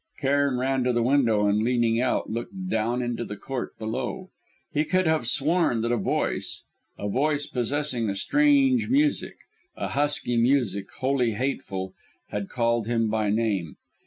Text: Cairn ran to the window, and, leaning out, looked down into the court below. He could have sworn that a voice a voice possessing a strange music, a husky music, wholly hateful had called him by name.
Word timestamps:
Cairn 0.19 0.57
ran 0.57 0.83
to 0.85 0.93
the 0.93 1.03
window, 1.03 1.45
and, 1.45 1.61
leaning 1.61 1.99
out, 2.01 2.27
looked 2.27 2.67
down 2.71 3.03
into 3.03 3.23
the 3.23 3.37
court 3.37 3.77
below. 3.77 4.29
He 4.73 4.83
could 4.83 5.05
have 5.05 5.27
sworn 5.27 5.81
that 5.83 5.91
a 5.91 5.97
voice 5.97 6.63
a 6.97 7.07
voice 7.07 7.45
possessing 7.45 8.09
a 8.09 8.15
strange 8.15 8.89
music, 8.89 9.35
a 9.77 9.89
husky 9.89 10.37
music, 10.37 10.87
wholly 11.01 11.33
hateful 11.33 11.93
had 12.29 12.49
called 12.49 12.87
him 12.87 13.09
by 13.11 13.29
name. 13.29 13.75